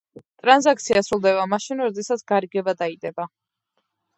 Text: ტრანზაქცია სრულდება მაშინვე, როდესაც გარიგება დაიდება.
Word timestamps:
ტრანზაქცია 0.43 1.03
სრულდება 1.09 1.45
მაშინვე, 1.51 1.87
როდესაც 1.91 2.25
გარიგება 2.33 2.77
დაიდება. 2.83 3.29